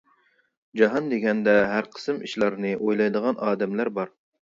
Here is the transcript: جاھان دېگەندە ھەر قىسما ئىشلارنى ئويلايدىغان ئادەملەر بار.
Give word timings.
جاھان 0.81 1.09
دېگەندە 1.11 1.55
ھەر 1.73 1.91
قىسما 1.99 2.27
ئىشلارنى 2.31 2.75
ئويلايدىغان 2.83 3.41
ئادەملەر 3.47 3.97
بار. 4.01 4.17